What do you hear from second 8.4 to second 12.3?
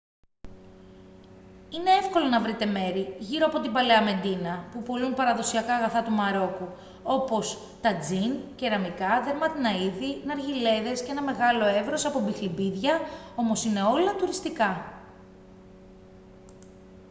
κεραμικά δερμάτινα είδη ναργιλέδες και ένα μεγάλο εύρος από